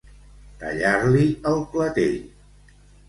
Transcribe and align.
Tallar-li 0.61 1.27
el 1.51 1.61
clatell. 1.75 2.17